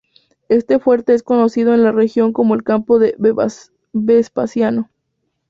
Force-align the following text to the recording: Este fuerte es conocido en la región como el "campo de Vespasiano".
Este 0.49 0.79
fuerte 0.79 1.13
es 1.13 1.21
conocido 1.21 1.75
en 1.75 1.83
la 1.83 1.91
región 1.91 2.33
como 2.33 2.55
el 2.55 2.63
"campo 2.63 2.97
de 2.97 3.15
Vespasiano". 3.93 4.89